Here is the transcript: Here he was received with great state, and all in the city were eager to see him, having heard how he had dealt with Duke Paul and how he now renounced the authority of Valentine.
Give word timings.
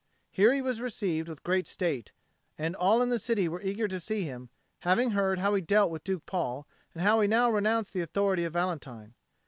Here 0.31 0.51
he 0.51 0.63
was 0.63 0.81
received 0.81 1.29
with 1.29 1.43
great 1.43 1.67
state, 1.67 2.11
and 2.57 2.75
all 2.75 3.03
in 3.03 3.09
the 3.09 3.19
city 3.19 3.47
were 3.47 3.61
eager 3.61 3.87
to 3.87 3.99
see 3.99 4.23
him, 4.23 4.49
having 4.79 5.11
heard 5.11 5.37
how 5.37 5.53
he 5.53 5.61
had 5.61 5.67
dealt 5.67 5.91
with 5.91 6.03
Duke 6.03 6.25
Paul 6.25 6.65
and 6.95 7.03
how 7.03 7.21
he 7.21 7.27
now 7.27 7.51
renounced 7.51 7.93
the 7.93 8.01
authority 8.01 8.43
of 8.43 8.53
Valentine. 8.53 9.13